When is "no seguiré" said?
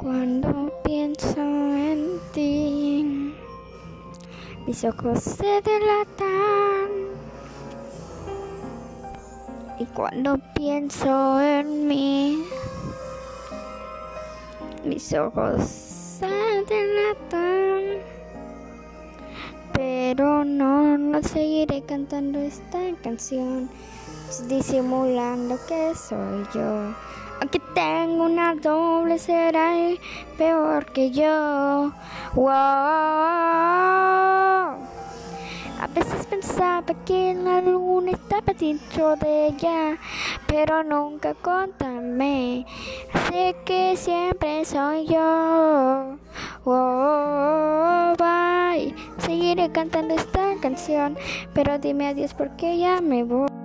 20.96-21.82